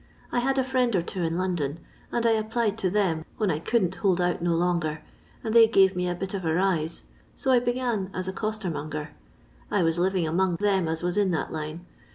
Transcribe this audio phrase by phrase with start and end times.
[0.31, 1.79] I had a friend or two in London,
[2.11, 5.03] and I applied to them when I couldn't hold out no longer,
[5.43, 7.03] and they gave me a bit of a rise,
[7.35, 9.09] so I began as a costermonger.
[9.69, 11.85] I was living among them as was in that line.